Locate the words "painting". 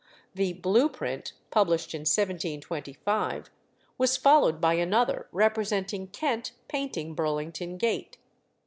6.67-7.13